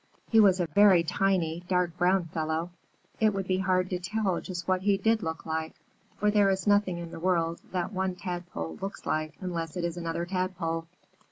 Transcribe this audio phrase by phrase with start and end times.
[0.31, 2.71] He was a very tiny, dark brown fellow.
[3.19, 5.75] It would be hard to tell just what he did look like,
[6.17, 9.97] for there is nothing in the world that one Tadpole looks like unless it is
[9.97, 10.87] another Tadpole.